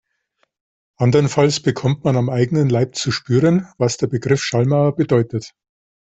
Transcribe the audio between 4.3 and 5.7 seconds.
Schallmauer bedeutet.